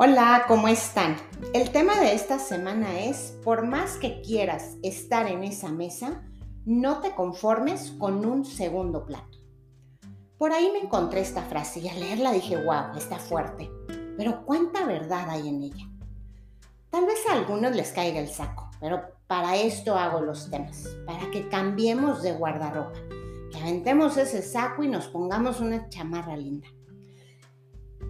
[0.00, 1.16] Hola, ¿cómo están?
[1.52, 6.22] El tema de esta semana es, por más que quieras estar en esa mesa,
[6.64, 9.38] no te conformes con un segundo plato.
[10.38, 13.72] Por ahí me encontré esta frase y al leerla dije, wow, está fuerte,
[14.16, 15.90] pero ¿cuánta verdad hay en ella?
[16.90, 21.28] Tal vez a algunos les caiga el saco, pero para esto hago los temas, para
[21.32, 23.00] que cambiemos de guardarropa,
[23.50, 26.68] que aventemos ese saco y nos pongamos una chamarra linda.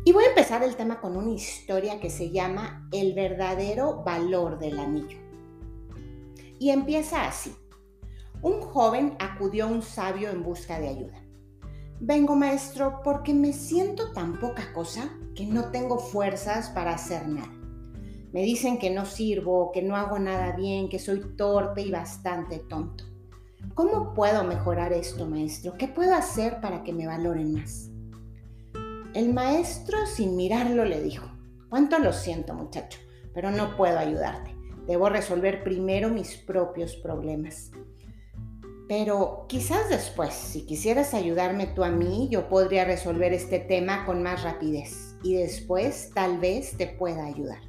[0.04, 4.58] Y voy a empezar el tema con una historia que se llama El verdadero valor
[4.58, 5.18] del anillo.
[6.58, 7.54] Y empieza así.
[8.40, 11.22] Un joven acudió a un sabio en busca de ayuda.
[12.00, 17.52] Vengo, maestro, porque me siento tan poca cosa que no tengo fuerzas para hacer nada.
[18.32, 22.60] Me dicen que no sirvo, que no hago nada bien, que soy torpe y bastante
[22.60, 23.04] tonto.
[23.74, 25.74] ¿Cómo puedo mejorar esto, maestro?
[25.76, 27.87] ¿Qué puedo hacer para que me valoren más?
[29.14, 31.26] El maestro, sin mirarlo, le dijo,
[31.70, 32.98] cuánto lo siento muchacho,
[33.34, 34.54] pero no puedo ayudarte.
[34.86, 37.70] Debo resolver primero mis propios problemas.
[38.88, 44.22] Pero quizás después, si quisieras ayudarme tú a mí, yo podría resolver este tema con
[44.22, 47.60] más rapidez y después tal vez te pueda ayudar.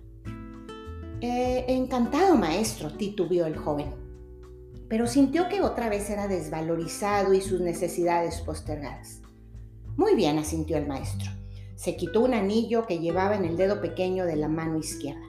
[1.22, 3.94] Eh, encantado, maestro, titubeó el joven,
[4.88, 9.19] pero sintió que otra vez era desvalorizado y sus necesidades postergadas.
[10.00, 11.30] Muy bien, asintió el maestro.
[11.76, 15.28] Se quitó un anillo que llevaba en el dedo pequeño de la mano izquierda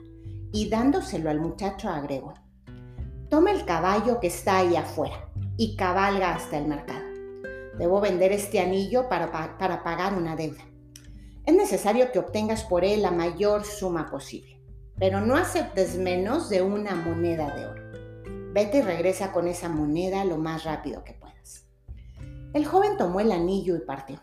[0.53, 2.35] y dándoselo al muchacho agregó,
[3.27, 7.03] toma el caballo que está ahí afuera y cabalga hasta el mercado.
[7.77, 10.63] Debo vender este anillo para, para pagar una deuda.
[11.45, 14.57] Es necesario que obtengas por él la mayor suma posible,
[14.97, 18.53] pero no aceptes menos de una moneda de oro.
[18.53, 21.65] Vete y regresa con esa moneda lo más rápido que puedas.
[22.53, 24.21] El joven tomó el anillo y partió.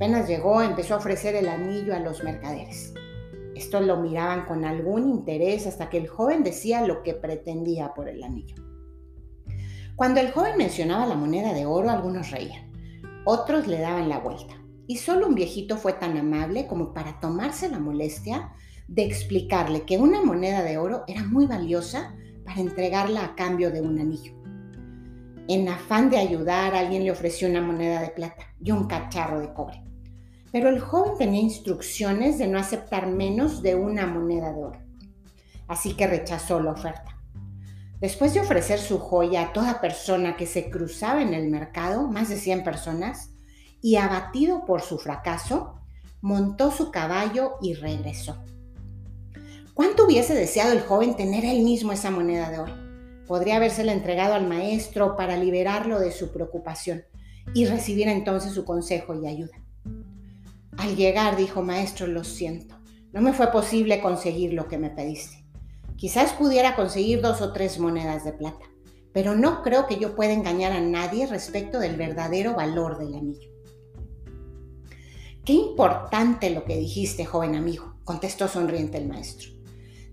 [0.00, 2.94] Apenas llegó, empezó a ofrecer el anillo a los mercaderes.
[3.54, 8.08] Estos lo miraban con algún interés hasta que el joven decía lo que pretendía por
[8.08, 8.56] el anillo.
[9.96, 12.72] Cuando el joven mencionaba la moneda de oro, algunos reían,
[13.26, 14.54] otros le daban la vuelta.
[14.86, 18.52] Y solo un viejito fue tan amable como para tomarse la molestia
[18.88, 23.82] de explicarle que una moneda de oro era muy valiosa para entregarla a cambio de
[23.82, 24.32] un anillo.
[25.46, 29.52] En afán de ayudar, alguien le ofreció una moneda de plata y un cacharro de
[29.52, 29.89] cobre.
[30.52, 34.80] Pero el joven tenía instrucciones de no aceptar menos de una moneda de oro.
[35.68, 37.16] Así que rechazó la oferta.
[38.00, 42.30] Después de ofrecer su joya a toda persona que se cruzaba en el mercado, más
[42.30, 43.30] de 100 personas,
[43.82, 45.80] y abatido por su fracaso,
[46.22, 48.42] montó su caballo y regresó.
[49.74, 52.74] ¿Cuánto hubiese deseado el joven tener él mismo esa moneda de oro?
[53.26, 57.04] Podría habérsela entregado al maestro para liberarlo de su preocupación
[57.54, 59.59] y recibir entonces su consejo y ayuda.
[60.76, 62.78] Al llegar dijo, maestro, lo siento,
[63.12, 65.44] no me fue posible conseguir lo que me pediste.
[65.96, 68.64] Quizás pudiera conseguir dos o tres monedas de plata,
[69.12, 73.50] pero no creo que yo pueda engañar a nadie respecto del verdadero valor del anillo.
[75.44, 79.50] Qué importante lo que dijiste, joven amigo, contestó sonriente el maestro.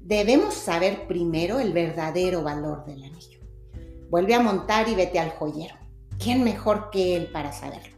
[0.01, 3.39] Debemos saber primero el verdadero valor del anillo.
[4.09, 5.75] Vuelve a montar y vete al joyero.
[6.17, 7.96] ¿Quién mejor que él para saberlo?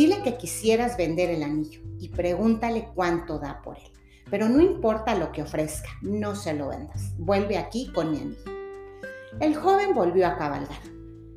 [0.00, 3.92] Dile que quisieras vender el anillo y pregúntale cuánto da por él.
[4.30, 7.12] Pero no importa lo que ofrezca, no se lo vendas.
[7.18, 8.50] Vuelve aquí con mi anillo.
[9.40, 10.80] El joven volvió a cabalgar.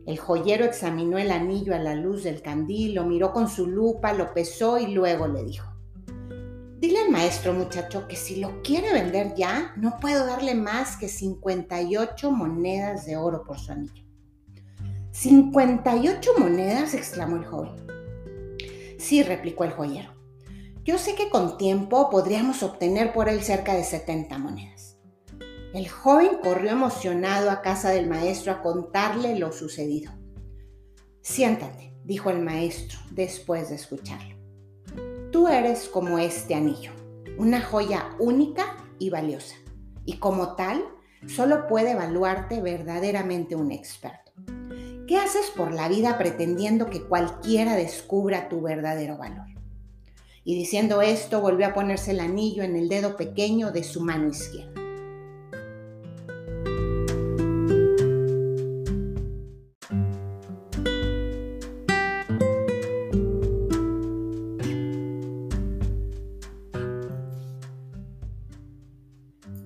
[0.05, 4.13] El joyero examinó el anillo a la luz del candil, lo miró con su lupa,
[4.13, 5.69] lo pesó y luego le dijo,
[6.79, 11.09] Dile al maestro muchacho que si lo quiere vender ya, no puedo darle más que
[11.09, 14.05] 58 monedas de oro por su anillo.
[15.11, 16.93] ¿58 monedas?
[16.93, 17.92] exclamó el joven.
[19.03, 20.13] Sí, replicó el joyero.
[20.85, 24.97] Yo sé que con tiempo podríamos obtener por él cerca de 70 monedas.
[25.73, 30.13] El joven corrió emocionado a casa del maestro a contarle lo sucedido.
[31.21, 34.37] Siéntate, dijo el maestro después de escucharlo.
[35.33, 36.91] Tú eres como este anillo,
[37.37, 39.55] una joya única y valiosa,
[40.05, 40.81] y como tal,
[41.27, 44.22] solo puede evaluarte verdaderamente un experto.
[45.07, 49.47] ¿Qué haces por la vida pretendiendo que cualquiera descubra tu verdadero valor?
[50.45, 54.29] Y diciendo esto, volvió a ponerse el anillo en el dedo pequeño de su mano
[54.29, 54.71] izquierda.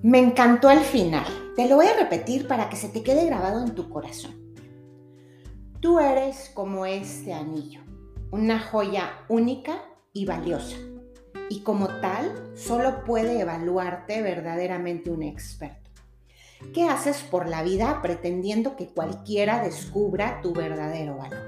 [0.02, 1.26] Me encantó el final.
[1.56, 4.47] Te lo voy a repetir para que se te quede grabado en tu corazón.
[5.80, 7.82] Tú eres como este anillo,
[8.32, 10.76] una joya única y valiosa,
[11.50, 15.92] y como tal solo puede evaluarte verdaderamente un experto.
[16.74, 21.46] ¿Qué haces por la vida pretendiendo que cualquiera descubra tu verdadero valor?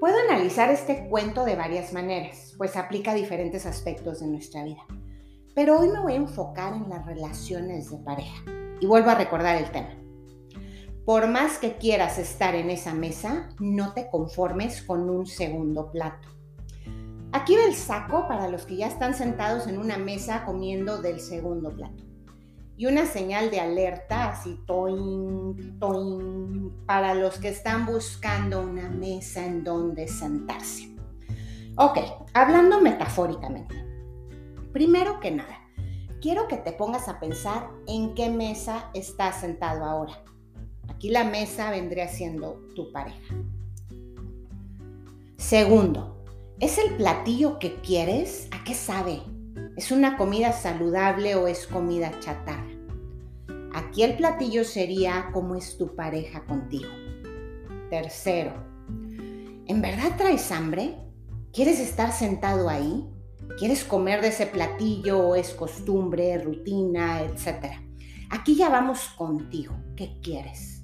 [0.00, 4.80] Puedo analizar este cuento de varias maneras, pues aplica a diferentes aspectos de nuestra vida.
[5.54, 8.44] Pero hoy me voy a enfocar en las relaciones de pareja.
[8.80, 9.97] Y vuelvo a recordar el tema.
[11.08, 16.28] Por más que quieras estar en esa mesa, no te conformes con un segundo plato.
[17.32, 21.74] Aquí el saco para los que ya están sentados en una mesa comiendo del segundo
[21.74, 22.04] plato
[22.76, 29.46] y una señal de alerta, así toin, toin, para los que están buscando una mesa
[29.46, 30.94] en donde sentarse.
[31.78, 32.00] Ok,
[32.34, 33.74] hablando metafóricamente.
[34.74, 35.58] Primero que nada,
[36.20, 40.22] quiero que te pongas a pensar en qué mesa estás sentado ahora.
[40.98, 43.36] Aquí la mesa vendría siendo tu pareja.
[45.36, 46.24] Segundo,
[46.58, 48.48] ¿es el platillo que quieres?
[48.50, 49.20] ¿A qué sabe?
[49.76, 52.66] ¿Es una comida saludable o es comida chatarra?
[53.74, 56.90] Aquí el platillo sería cómo es tu pareja contigo.
[57.90, 58.54] Tercero,
[59.68, 60.96] ¿en verdad traes hambre?
[61.52, 63.08] ¿Quieres estar sentado ahí?
[63.56, 67.80] ¿Quieres comer de ese platillo o es costumbre, rutina, etcétera?
[68.30, 69.76] Aquí ya vamos contigo.
[69.94, 70.77] ¿Qué quieres?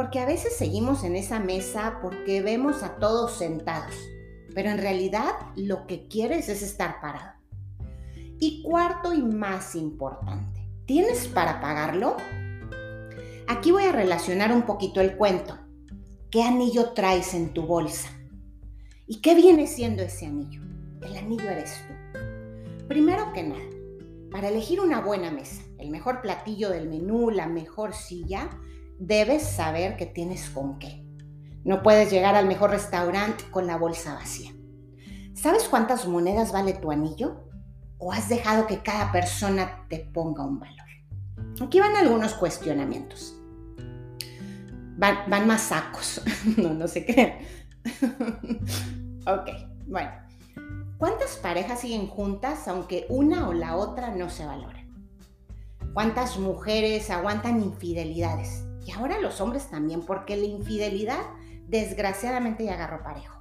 [0.00, 3.94] Porque a veces seguimos en esa mesa porque vemos a todos sentados,
[4.54, 7.34] pero en realidad lo que quieres es estar parado.
[8.38, 12.16] Y cuarto y más importante, ¿Tienes para pagarlo?
[13.46, 15.58] Aquí voy a relacionar un poquito el cuento.
[16.30, 18.08] ¿Qué anillo traes en tu bolsa?
[19.06, 20.62] ¿Y qué viene siendo ese anillo?
[21.02, 22.88] El anillo eres tú.
[22.88, 23.68] Primero que nada,
[24.30, 28.48] para elegir una buena mesa, el mejor platillo del menú, la mejor silla,
[29.00, 31.02] debes saber que tienes con qué.
[31.64, 34.52] No puedes llegar al mejor restaurante con la bolsa vacía.
[35.34, 37.44] ¿Sabes cuántas monedas vale tu anillo?
[37.98, 40.76] ¿O has dejado que cada persona te ponga un valor?
[41.60, 43.36] Aquí van algunos cuestionamientos.
[44.96, 46.22] Van, más sacos.
[46.58, 47.32] no, no se crean.
[49.26, 49.50] ok,
[49.86, 50.10] bueno.
[50.98, 54.90] ¿Cuántas parejas siguen juntas aunque una o la otra no se valoren?
[55.94, 58.66] ¿Cuántas mujeres aguantan infidelidades?
[58.86, 61.22] Y ahora los hombres también, porque la infidelidad
[61.66, 63.40] desgraciadamente ya agarró parejo.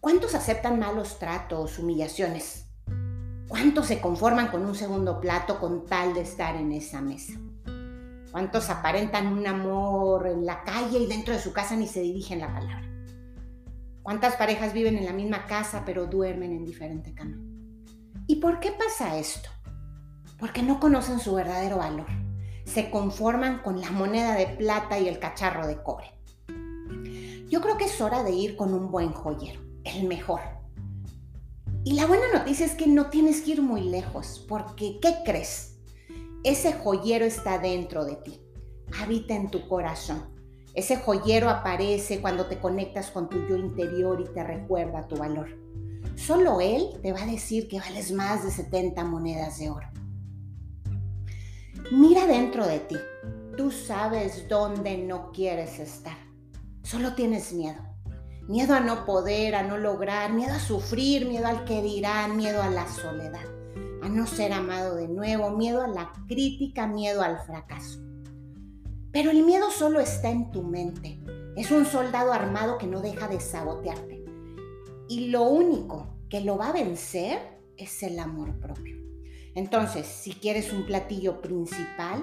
[0.00, 2.66] ¿Cuántos aceptan malos tratos, humillaciones?
[3.48, 7.32] ¿Cuántos se conforman con un segundo plato con tal de estar en esa mesa?
[8.30, 12.40] ¿Cuántos aparentan un amor en la calle y dentro de su casa ni se dirigen
[12.40, 12.86] la palabra?
[14.02, 17.36] ¿Cuántas parejas viven en la misma casa pero duermen en diferente cama?
[18.26, 19.48] ¿Y por qué pasa esto?
[20.38, 22.25] Porque no conocen su verdadero valor.
[22.66, 26.12] Se conforman con la moneda de plata y el cacharro de cobre.
[27.48, 30.40] Yo creo que es hora de ir con un buen joyero, el mejor
[31.86, 35.76] y la buena noticia es que no tienes que ir muy lejos, porque ¿qué crees?
[36.42, 38.40] Ese joyero está dentro de ti,
[39.00, 40.24] habita en tu corazón.
[40.74, 45.46] Ese joyero aparece cuando te conectas con tu yo interior y te recuerda tu valor.
[46.16, 49.86] Solo él te va a decir que vales más de 70 monedas de oro.
[51.92, 52.96] Mira dentro de ti.
[53.56, 56.16] Tú sabes dónde no quieres estar.
[56.82, 57.80] Solo tienes miedo.
[58.48, 62.60] Miedo a no poder, a no lograr, miedo a sufrir, miedo al que dirán, miedo
[62.60, 63.44] a la soledad,
[64.02, 68.00] a no ser amado de nuevo, miedo a la crítica, miedo al fracaso.
[69.12, 71.20] Pero el miedo solo está en tu mente.
[71.56, 74.24] Es un soldado armado que no deja de sabotearte.
[75.08, 77.38] Y lo único que lo va a vencer
[77.76, 79.05] es el amor propio.
[79.56, 82.22] Entonces, si quieres un platillo principal,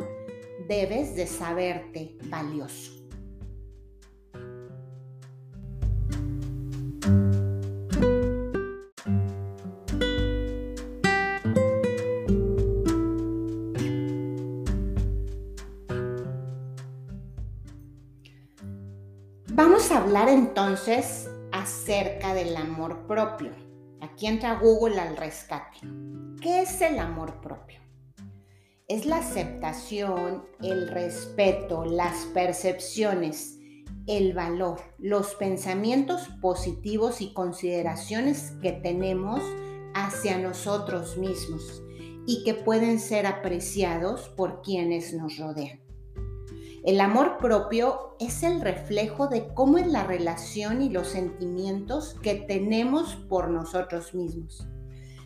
[0.68, 2.92] debes de saberte valioso.
[19.48, 23.50] Vamos a hablar entonces acerca del amor propio.
[24.02, 25.80] Aquí entra Google al rescate.
[26.44, 27.80] ¿Qué es el amor propio?
[28.90, 33.60] Es la aceptación, el respeto, las percepciones,
[34.08, 39.42] el valor, los pensamientos positivos y consideraciones que tenemos
[39.94, 41.82] hacia nosotros mismos
[42.28, 45.80] y que pueden ser apreciados por quienes nos rodean.
[46.84, 52.36] El amor propio es el reflejo de cómo es la relación y los sentimientos que
[52.36, 54.68] tenemos por nosotros mismos,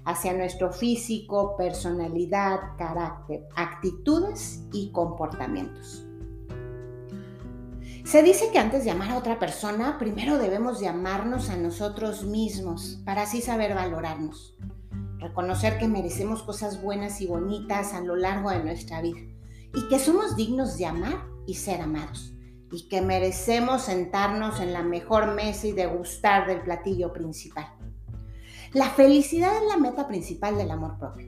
[0.08, 6.06] hacia nuestro físico, personalidad, carácter, actitudes y comportamientos.
[8.06, 12.24] Se dice que antes de amar a otra persona, primero debemos de amarnos a nosotros
[12.24, 14.58] mismos para así saber valorarnos.
[15.18, 19.20] Reconocer que merecemos cosas buenas y bonitas a lo largo de nuestra vida
[19.76, 22.34] y que somos dignos de amar y ser amados
[22.72, 27.77] y que merecemos sentarnos en la mejor mesa y degustar del platillo principal.
[28.74, 31.28] La felicidad es la meta principal del amor propio.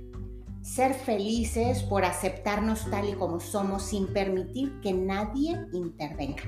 [0.62, 6.43] Ser felices por aceptarnos tal y como somos sin permitir que nadie intervenga.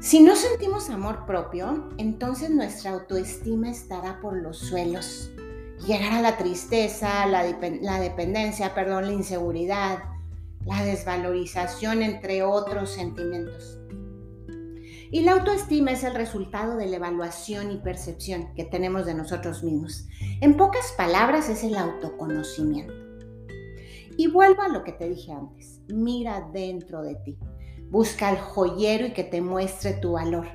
[0.00, 5.30] Si no sentimos amor propio, entonces nuestra autoestima estará por los suelos.
[5.86, 9.98] Llegará la tristeza, la, dependencia, perdón, la inseguridad,
[10.66, 13.78] la desvalorización, entre otros sentimientos.
[15.16, 19.62] Y la autoestima es el resultado de la evaluación y percepción que tenemos de nosotros
[19.62, 20.06] mismos.
[20.42, 22.92] En pocas palabras es el autoconocimiento.
[24.18, 27.38] Y vuelvo a lo que te dije antes, mira dentro de ti.
[27.88, 30.48] Busca al joyero y que te muestre tu valor.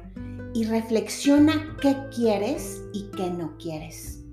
[0.54, 4.24] Y reflexiona qué quieres y qué no quieres.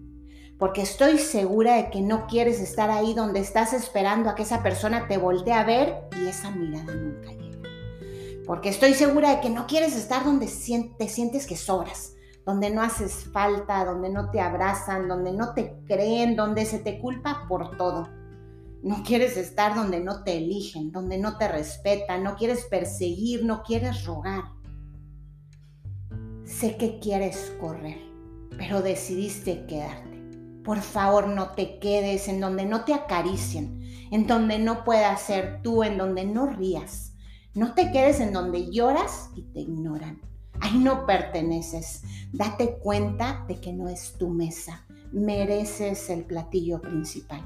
[0.59, 4.63] Porque estoy segura de que no quieres estar ahí donde estás esperando a que esa
[4.63, 7.48] persona te voltee a ver y esa mirada nunca llega.
[8.49, 12.15] Porque estoy segura de que no quieres estar donde te sientes que sobras,
[12.47, 16.99] donde no haces falta, donde no te abrazan, donde no te creen, donde se te
[16.99, 18.09] culpa por todo.
[18.83, 23.63] No quieres estar donde no te eligen, donde no te respetan, no quieres perseguir, no
[23.63, 24.45] quieres rogar.
[26.47, 27.99] Sé que quieres correr,
[28.57, 30.23] pero decidiste quedarte.
[30.65, 35.61] Por favor, no te quedes en donde no te acaricien, en donde no puedas ser
[35.63, 37.08] tú, en donde no rías.
[37.59, 40.21] No te quedes en donde lloras y te ignoran.
[40.61, 42.05] Ahí no perteneces.
[42.33, 44.87] Date cuenta de que no es tu mesa.
[45.11, 47.43] Mereces el platillo principal.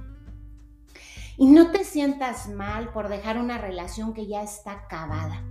[1.39, 5.43] Y no te sientas mal por dejar una relación que ya está acabada.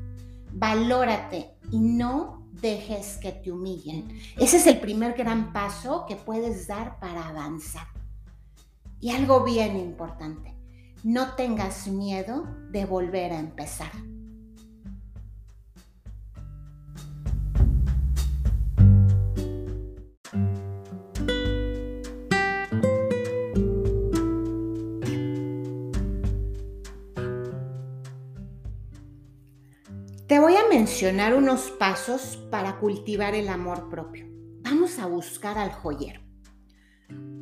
[0.51, 4.10] Valórate y no dejes que te humillen.
[4.38, 7.88] Ese es el primer gran paso que puedes dar para avanzar.
[9.00, 10.56] Y algo bien importante,
[11.03, 13.89] no tengas miedo de volver a empezar.
[30.31, 34.27] Te voy a mencionar unos pasos para cultivar el amor propio.
[34.61, 36.21] Vamos a buscar al joyero.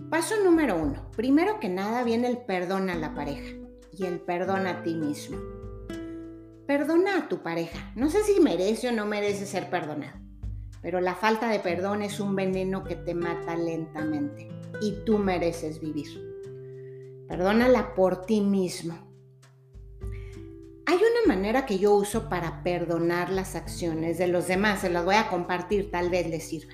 [0.09, 1.11] Paso número uno.
[1.15, 3.55] Primero que nada viene el perdón a la pareja
[3.95, 5.37] y el perdón a ti mismo.
[6.65, 7.91] Perdona a tu pareja.
[7.95, 10.17] No sé si merece o no merece ser perdonado,
[10.81, 14.49] pero la falta de perdón es un veneno que te mata lentamente
[14.81, 16.07] y tú mereces vivir.
[17.27, 19.08] Perdónala por ti mismo
[20.89, 25.05] hay una manera que yo uso para perdonar las acciones de los demás, se las
[25.05, 26.73] voy a compartir, tal vez les sirva.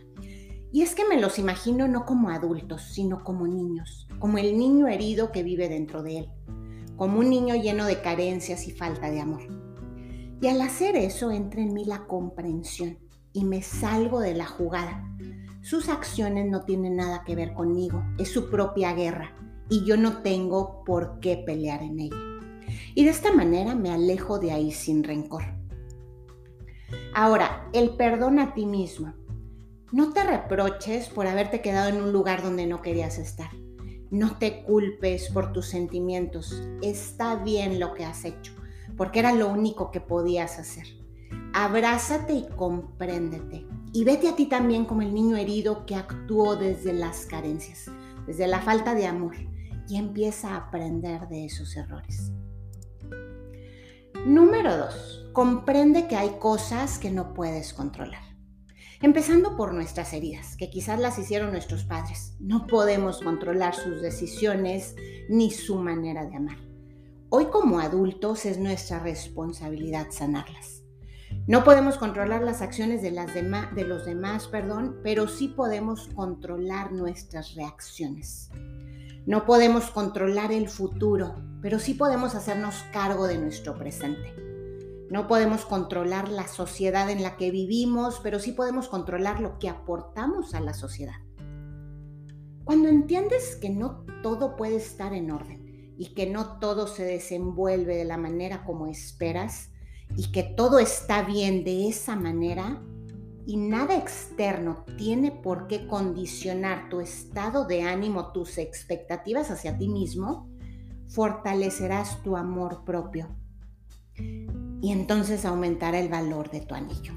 [0.71, 4.87] Y es que me los imagino no como adultos, sino como niños, como el niño
[4.87, 6.29] herido que vive dentro de él,
[6.95, 9.41] como un niño lleno de carencias y falta de amor.
[10.39, 12.97] Y al hacer eso entra en mí la comprensión
[13.33, 15.03] y me salgo de la jugada.
[15.61, 19.35] Sus acciones no tienen nada que ver conmigo, es su propia guerra
[19.67, 22.34] y yo no tengo por qué pelear en ella
[22.95, 25.43] y de esta manera me alejo de ahí sin rencor.
[27.13, 29.13] Ahora, el perdón a ti mismo.
[29.91, 33.49] No te reproches por haberte quedado en un lugar donde no querías estar.
[34.11, 36.63] No te culpes por tus sentimientos.
[36.81, 38.53] Está bien lo que has hecho,
[38.95, 40.87] porque era lo único que podías hacer.
[41.53, 43.65] Abrázate y compréndete.
[43.93, 47.89] Y vete a ti también como el niño herido que actuó desde las carencias,
[48.25, 49.35] desde la falta de amor,
[49.87, 52.31] y empieza a aprender de esos errores.
[54.25, 55.29] Número 2.
[55.33, 58.23] Comprende que hay cosas que no puedes controlar.
[58.99, 62.35] Empezando por nuestras heridas, que quizás las hicieron nuestros padres.
[62.39, 64.95] No podemos controlar sus decisiones
[65.29, 66.57] ni su manera de amar.
[67.29, 70.81] Hoy como adultos es nuestra responsabilidad sanarlas.
[71.45, 78.49] No podemos controlar las acciones de los demás, perdón, pero sí podemos controlar nuestras reacciones.
[79.25, 84.35] No podemos controlar el futuro, pero sí podemos hacernos cargo de nuestro presente.
[85.09, 89.67] No podemos controlar la sociedad en la que vivimos, pero sí podemos controlar lo que
[89.67, 91.15] aportamos a la sociedad.
[92.65, 97.95] Cuando entiendes que no todo puede estar en orden y que no todo se desenvuelve
[97.95, 99.71] de la manera como esperas
[100.15, 102.79] y que todo está bien de esa manera,
[103.45, 109.87] y nada externo tiene por qué condicionar tu estado de ánimo, tus expectativas hacia ti
[109.87, 110.49] mismo,
[111.07, 113.35] fortalecerás tu amor propio.
[114.81, 117.13] y entonces aumentará el valor de tu anillo.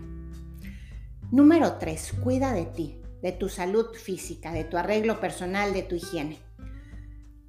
[1.30, 2.14] Número 3.
[2.24, 6.38] Cuida de ti, de tu salud física, de tu arreglo personal, de tu higiene.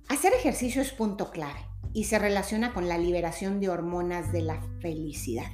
[0.09, 4.61] Hacer ejercicio es punto clave y se relaciona con la liberación de hormonas de la
[4.79, 5.47] felicidad.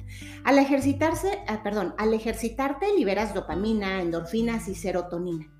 [0.44, 5.52] Al ejercitarse, ah, perdón, al ejercitarte liberas dopamina, endorfinas y serotonina.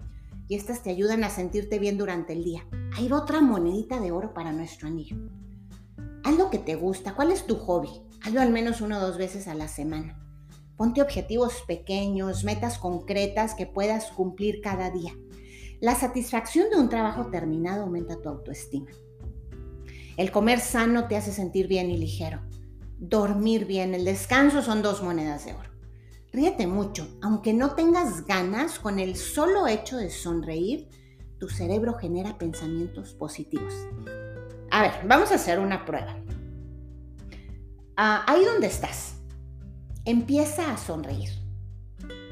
[0.49, 2.67] Y estas te ayudan a sentirte bien durante el día.
[2.97, 5.17] Ahí va otra monedita de oro para nuestro anillo.
[6.23, 7.15] Haz lo que te gusta.
[7.15, 7.91] ¿Cuál es tu hobby?
[8.23, 10.23] Hazlo al menos una o dos veces a la semana.
[10.77, 15.15] Ponte objetivos pequeños, metas concretas que puedas cumplir cada día.
[15.81, 18.91] La satisfacción de un trabajo terminado aumenta tu autoestima.
[20.17, 22.41] El comer sano te hace sentir bien y ligero.
[22.99, 25.71] Dormir bien, el descanso son dos monedas de oro.
[26.33, 30.89] Ríete mucho, aunque no tengas ganas, con el solo hecho de sonreír,
[31.39, 33.75] tu cerebro genera pensamientos positivos.
[34.71, 36.17] A ver, vamos a hacer una prueba.
[37.97, 39.17] Ah, ahí donde estás,
[40.07, 41.31] Empieza a sonreír.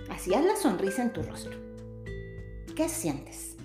[0.09, 1.59] Así haz la sonrisa en tu rostro.
[2.76, 3.57] ¿Qué sientes?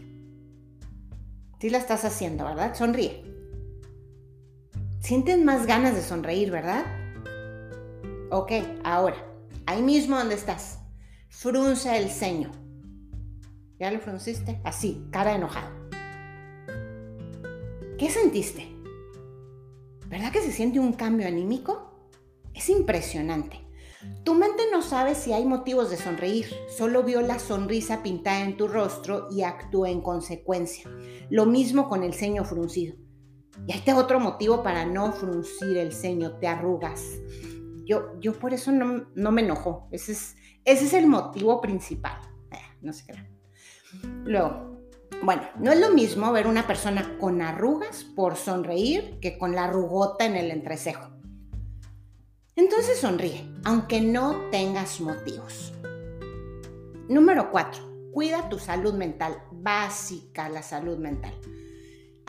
[1.62, 2.74] Sí la estás haciendo, ¿verdad?
[2.74, 3.29] Sonríe.
[5.10, 6.86] Sientes más ganas de sonreír, ¿verdad?
[8.30, 8.51] Ok,
[8.84, 9.18] ahora,
[9.66, 10.82] ahí mismo donde estás,
[11.30, 12.51] frunce el ceño.
[13.80, 14.62] ¿Ya lo frunciste?
[14.63, 15.72] Así, cara enojado.
[17.98, 18.68] ¿Qué sentiste?
[20.06, 22.08] ¿Verdad que se siente un cambio anímico?
[22.54, 23.60] Es impresionante.
[24.24, 26.46] Tu mente no sabe si hay motivos de sonreír,
[26.78, 30.88] solo vio la sonrisa pintada en tu rostro y actúa en consecuencia.
[31.32, 33.09] Lo mismo con el ceño fruncido.
[33.68, 37.20] Y hay otro motivo para no fruncir el ceño, te arrugas.
[37.86, 40.36] Yo, yo por eso no, me enojo, ese es,
[40.66, 42.20] ese es el motivo principal.
[42.51, 43.30] Eh, no sé qué.
[44.24, 44.80] Luego,
[45.24, 49.66] bueno, no es lo mismo ver una persona con arrugas por sonreír que con la
[49.66, 51.10] arrugota en el entrecejo.
[52.56, 55.74] Entonces sonríe, aunque no tengas motivos.
[57.08, 58.12] Número 4.
[58.12, 61.34] Cuida tu salud mental, básica la salud mental.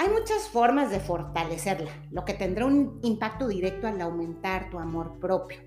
[0.00, 5.20] Hay muchas formas de fortalecerla, lo que tendrá un impacto directo al aumentar tu amor
[5.20, 5.58] propio.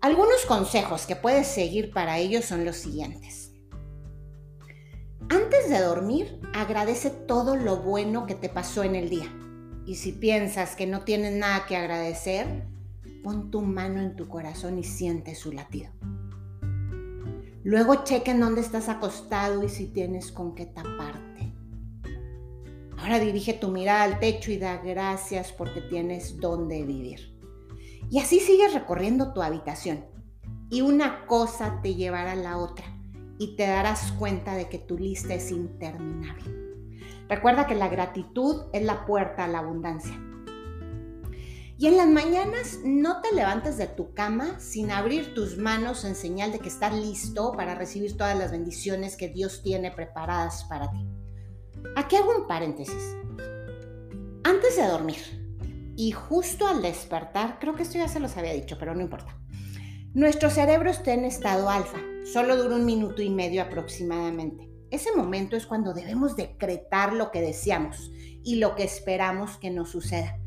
[0.00, 3.52] Algunos consejos que puedes seguir para ello son los siguientes.
[5.28, 9.26] Antes de dormir, agradece todo lo bueno que te pasó en el día.
[9.84, 12.68] Y si piensas que no tienes nada que agradecer,
[13.24, 15.90] pon tu mano en tu corazón y siente su latido.
[17.64, 21.27] Luego checa en dónde estás acostado y si tienes con qué taparte.
[23.08, 27.34] Ahora dirige tu mirada al techo y da gracias porque tienes dónde vivir.
[28.10, 30.04] Y así sigues recorriendo tu habitación.
[30.68, 32.84] Y una cosa te llevará a la otra
[33.38, 36.44] y te darás cuenta de que tu lista es interminable.
[37.30, 40.12] Recuerda que la gratitud es la puerta a la abundancia.
[41.78, 46.14] Y en las mañanas no te levantes de tu cama sin abrir tus manos en
[46.14, 50.90] señal de que estás listo para recibir todas las bendiciones que Dios tiene preparadas para
[50.90, 51.17] ti.
[51.96, 53.16] Aquí hago un paréntesis.
[54.44, 55.18] Antes de dormir
[55.96, 59.36] y justo al despertar, creo que esto ya se los había dicho, pero no importa.
[60.14, 61.98] Nuestro cerebro está en estado alfa,
[62.32, 64.70] solo dura un minuto y medio aproximadamente.
[64.90, 68.10] Ese momento es cuando debemos decretar lo que deseamos
[68.42, 70.38] y lo que esperamos que nos suceda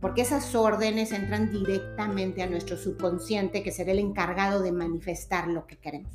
[0.00, 5.66] porque esas órdenes entran directamente a nuestro subconsciente que será el encargado de manifestar lo
[5.66, 6.12] que queremos.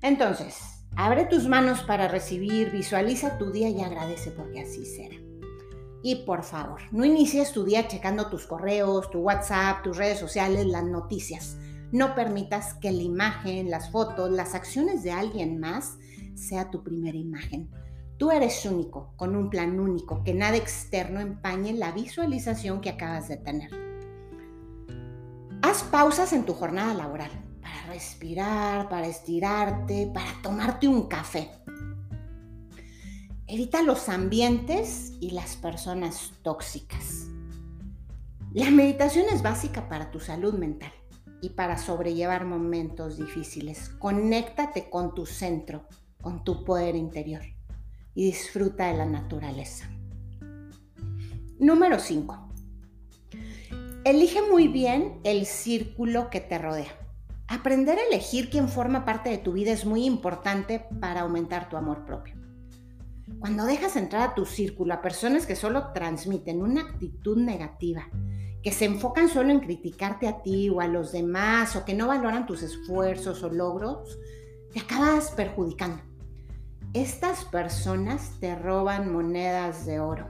[0.00, 0.56] Entonces,
[0.96, 5.16] abre tus manos para recibir, visualiza tu día y agradece porque así será.
[6.02, 10.66] Y por favor, no inicies tu día checando tus correos, tu WhatsApp, tus redes sociales,
[10.66, 11.58] las noticias.
[11.92, 15.98] No permitas que la imagen, las fotos, las acciones de alguien más
[16.34, 17.70] sea tu primera imagen.
[18.18, 23.28] Tú eres único, con un plan único, que nada externo empañe la visualización que acabas
[23.28, 23.70] de tener.
[25.62, 27.45] Haz pausas en tu jornada laboral
[27.96, 31.48] respirar, para estirarte, para tomarte un café.
[33.46, 37.28] Evita los ambientes y las personas tóxicas.
[38.52, 40.92] La meditación es básica para tu salud mental
[41.40, 43.88] y para sobrellevar momentos difíciles.
[43.88, 45.86] Conéctate con tu centro,
[46.20, 47.44] con tu poder interior
[48.14, 49.88] y disfruta de la naturaleza.
[51.58, 52.52] Número 5.
[54.04, 57.05] Elige muy bien el círculo que te rodea.
[57.48, 61.76] Aprender a elegir quién forma parte de tu vida es muy importante para aumentar tu
[61.76, 62.34] amor propio.
[63.38, 68.08] Cuando dejas entrar a tu círculo a personas que solo transmiten una actitud negativa,
[68.62, 72.08] que se enfocan solo en criticarte a ti o a los demás o que no
[72.08, 74.18] valoran tus esfuerzos o logros,
[74.72, 76.02] te acabas perjudicando.
[76.92, 80.26] Estas personas te roban monedas de oro.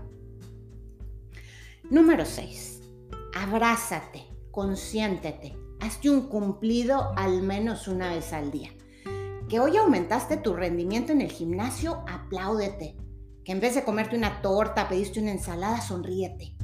[1.90, 2.82] Número 6.
[3.34, 5.65] Abrázate consiéntete.
[5.80, 8.70] Hazte un cumplido al menos una vez al día.
[9.48, 12.96] Que hoy aumentaste tu rendimiento en el gimnasio, apláudete.
[13.44, 16.56] Que en vez de comerte una torta, pediste una ensalada, sonríete.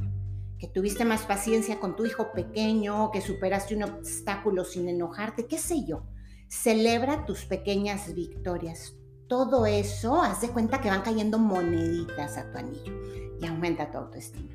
[0.59, 5.59] Que tuviste más paciencia con tu hijo pequeño, que superaste un obstáculo sin enojarte, qué
[5.59, 6.05] sé yo.
[6.49, 8.95] Celebra tus pequeñas victorias.
[9.29, 12.93] Todo eso, haz de cuenta que van cayendo moneditas a tu anillo
[13.41, 14.55] y aumenta tu autoestima.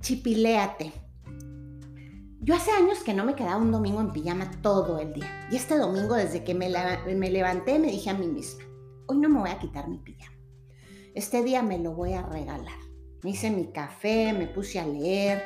[0.00, 1.07] Chipiléate
[2.40, 5.48] yo hace años que no me quedaba un domingo en pijama todo el día.
[5.50, 8.64] Y este domingo, desde que me, levanté, me dije a mí misma,
[9.06, 10.36] hoy no me voy a quitar mi pijama.
[11.14, 12.78] Este día me lo voy a regalar.
[13.24, 15.42] Me hice mi café, me puse a leer,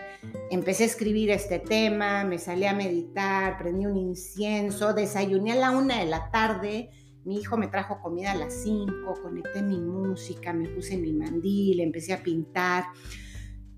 [0.50, 5.70] empecé a escribir este tema, me salí a meditar, prendí un incienso, desayuné a la
[5.70, 6.90] una de la tarde,
[7.24, 11.81] mi hijo me trajo comida a las cinco, conecté mi música, me puse mi mandil,
[11.81, 12.85] empecé a pintar.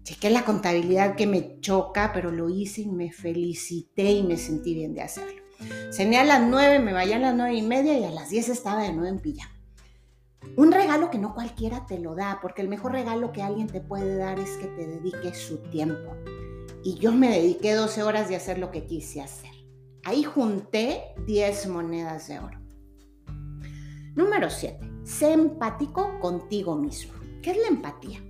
[0.04, 4.74] Chequé la contabilidad que me choca, pero lo hice y me felicité y me sentí
[4.74, 5.42] bien de hacerlo.
[5.90, 8.50] Cené a las nueve, me vaya a las nueve y media y a las diez
[8.50, 9.50] estaba de nuevo en pijama.
[10.56, 13.80] Un regalo que no cualquiera te lo da, porque el mejor regalo que alguien te
[13.80, 16.14] puede dar es que te dedique su tiempo.
[16.84, 19.50] Y yo me dediqué 12 horas de hacer lo que quise hacer.
[20.04, 22.60] Ahí junté 10 monedas de oro.
[24.14, 24.78] Número 7.
[25.02, 27.14] Sé empático contigo mismo.
[27.42, 28.22] ¿Qué es la empatía?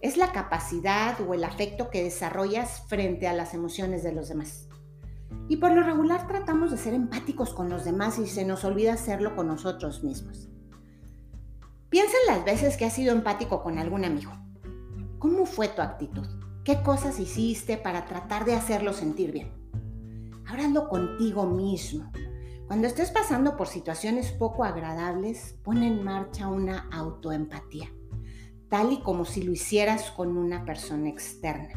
[0.00, 4.68] Es la capacidad o el afecto que desarrollas frente a las emociones de los demás.
[5.48, 8.92] Y por lo regular tratamos de ser empáticos con los demás y se nos olvida
[8.92, 10.48] hacerlo con nosotros mismos.
[11.90, 14.32] Piensa en las veces que has sido empático con algún amigo.
[15.18, 16.26] ¿Cómo fue tu actitud?
[16.64, 19.52] ¿Qué cosas hiciste para tratar de hacerlo sentir bien?
[20.46, 22.12] Háblalo contigo mismo.
[22.66, 27.90] Cuando estés pasando por situaciones poco agradables, pon en marcha una autoempatía
[28.68, 31.74] tal y como si lo hicieras con una persona externa.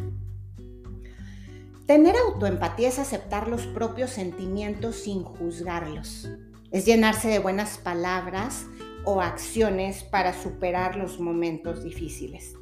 [1.86, 6.30] Tener autoempatía es aceptar los propios sentimientos sin juzgarlos.
[6.72, 8.66] Es llenarse de buenas palabras
[9.04, 12.56] o acciones para superar los momentos difíciles.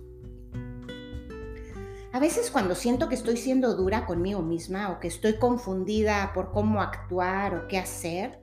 [2.12, 6.52] A veces cuando siento que estoy siendo dura conmigo misma o que estoy confundida por
[6.52, 8.40] cómo actuar o qué hacer,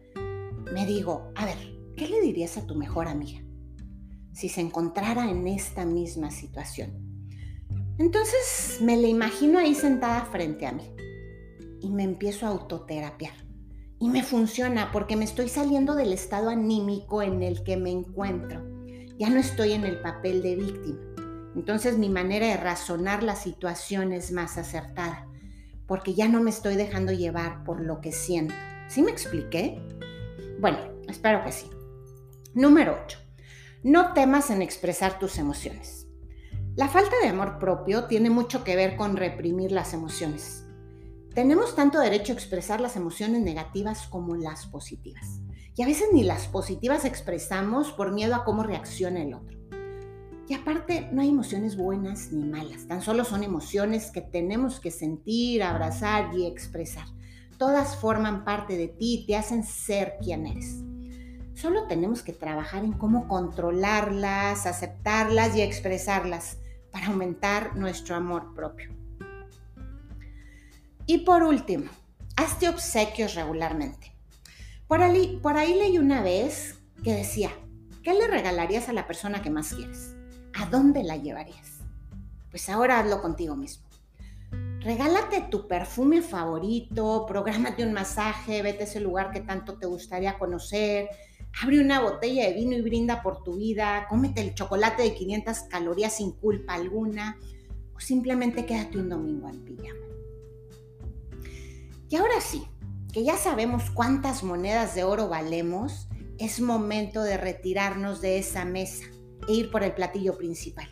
[0.72, 1.56] me digo, a ver,
[1.96, 3.45] ¿qué le dirías a tu mejor amiga?
[4.36, 6.90] Si se encontrara en esta misma situación.
[7.96, 10.94] Entonces me la imagino ahí sentada frente a mí
[11.80, 13.32] y me empiezo a autoterapiar.
[13.98, 18.62] Y me funciona porque me estoy saliendo del estado anímico en el que me encuentro.
[19.18, 21.00] Ya no estoy en el papel de víctima.
[21.54, 25.26] Entonces mi manera de razonar la situación es más acertada,
[25.86, 28.54] porque ya no me estoy dejando llevar por lo que siento.
[28.88, 29.80] ¿Sí me expliqué?
[30.60, 30.76] Bueno,
[31.08, 31.70] espero que sí.
[32.52, 33.25] Número 8.
[33.88, 36.08] No temas en expresar tus emociones.
[36.74, 40.66] La falta de amor propio tiene mucho que ver con reprimir las emociones.
[41.36, 45.40] Tenemos tanto derecho a expresar las emociones negativas como las positivas.
[45.76, 49.56] Y a veces ni las positivas expresamos por miedo a cómo reacciona el otro.
[50.48, 54.90] Y aparte, no hay emociones buenas ni malas, tan solo son emociones que tenemos que
[54.90, 57.06] sentir, abrazar y expresar.
[57.56, 60.82] Todas forman parte de ti y te hacen ser quien eres.
[61.56, 66.58] Solo tenemos que trabajar en cómo controlarlas, aceptarlas y expresarlas
[66.92, 68.90] para aumentar nuestro amor propio.
[71.06, 71.90] Y por último,
[72.36, 74.14] hazte obsequios regularmente.
[74.86, 77.48] Por ahí, por ahí leí una vez que decía,
[78.02, 80.14] ¿qué le regalarías a la persona que más quieres?
[80.60, 81.78] ¿A dónde la llevarías?
[82.50, 83.86] Pues ahora hazlo contigo mismo.
[84.80, 90.38] Regálate tu perfume favorito, prográmate un masaje, vete a ese lugar que tanto te gustaría
[90.38, 91.08] conocer,
[91.62, 95.58] Abre una botella de vino y brinda por tu vida, cómete el chocolate de 500
[95.70, 97.38] calorías sin culpa alguna
[97.94, 100.06] o simplemente quédate un domingo en pijama.
[102.10, 102.62] Y ahora sí,
[103.12, 109.06] que ya sabemos cuántas monedas de oro valemos, es momento de retirarnos de esa mesa
[109.48, 110.88] e ir por el platillo principal.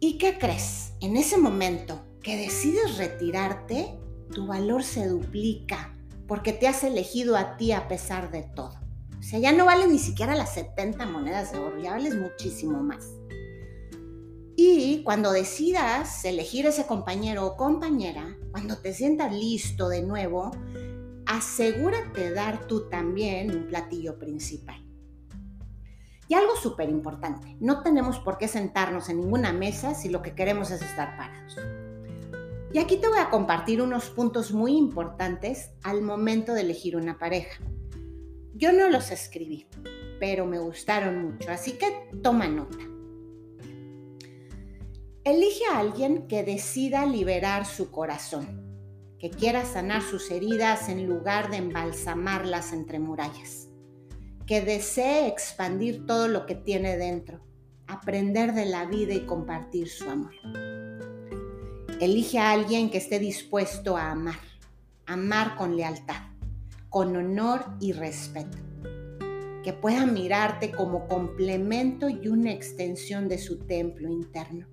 [0.00, 0.92] ¿Y qué crees?
[1.00, 3.98] En ese momento que decides retirarte,
[4.32, 5.97] tu valor se duplica
[6.28, 8.78] porque te has elegido a ti a pesar de todo.
[9.18, 12.80] O sea, ya no vale ni siquiera las 70 monedas de oro, ya vales muchísimo
[12.82, 13.04] más.
[14.54, 20.50] Y cuando decidas elegir ese compañero o compañera, cuando te sientas listo de nuevo,
[21.26, 24.84] asegúrate dar tú también un platillo principal.
[26.28, 30.34] Y algo súper importante, no tenemos por qué sentarnos en ninguna mesa si lo que
[30.34, 31.56] queremos es estar parados.
[32.72, 37.18] Y aquí te voy a compartir unos puntos muy importantes al momento de elegir una
[37.18, 37.62] pareja.
[38.54, 39.66] Yo no los escribí,
[40.20, 42.76] pero me gustaron mucho, así que toma nota.
[45.24, 48.68] Elige a alguien que decida liberar su corazón,
[49.18, 53.68] que quiera sanar sus heridas en lugar de embalsamarlas entre murallas,
[54.46, 57.40] que desee expandir todo lo que tiene dentro,
[57.86, 60.34] aprender de la vida y compartir su amor.
[62.00, 64.38] Elige a alguien que esté dispuesto a amar,
[65.04, 66.28] amar con lealtad,
[66.90, 68.56] con honor y respeto,
[69.64, 74.68] que pueda mirarte como complemento y una extensión de su templo interno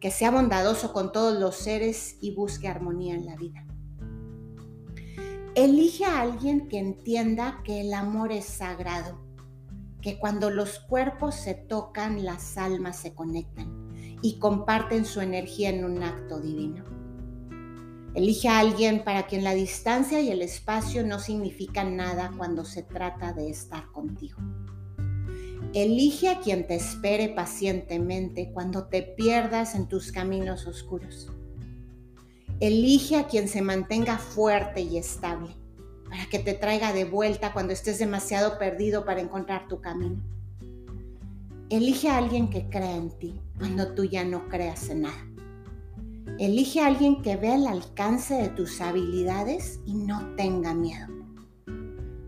[0.00, 3.64] que sea bondadoso con todos los seres y busque armonía en la vida.
[5.54, 9.24] Elige a alguien que entienda que el amor es sagrado,
[10.02, 13.83] que cuando los cuerpos se tocan, las almas se conectan
[14.24, 16.82] y comparten su energía en un acto divino.
[18.14, 22.82] Elige a alguien para quien la distancia y el espacio no significan nada cuando se
[22.82, 24.38] trata de estar contigo.
[25.74, 31.30] Elige a quien te espere pacientemente cuando te pierdas en tus caminos oscuros.
[32.60, 35.54] Elige a quien se mantenga fuerte y estable
[36.08, 40.22] para que te traiga de vuelta cuando estés demasiado perdido para encontrar tu camino.
[41.70, 45.26] Elige a alguien que crea en ti cuando tú ya no creas en nada.
[46.38, 51.06] Elige a alguien que vea el alcance de tus habilidades y no tenga miedo.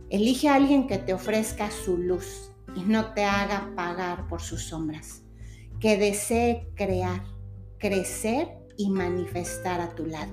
[0.08, 4.62] Elige a alguien que te ofrezca su luz y no te haga pagar por sus
[4.62, 5.22] sombras,
[5.80, 7.22] que desee crear,
[7.78, 10.32] crecer y manifestar a tu lado.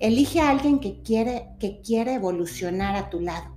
[0.00, 3.54] Elige a alguien que quiere, que quiere evolucionar a tu lado.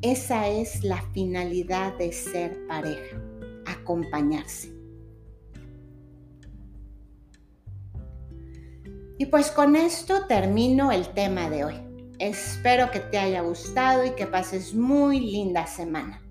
[0.00, 3.20] Esa es la finalidad de ser pareja,
[3.80, 4.72] acompañarse.
[9.18, 11.74] Y pues con esto termino el tema de hoy.
[12.18, 16.22] Espero que te haya gustado y que pases muy linda semana.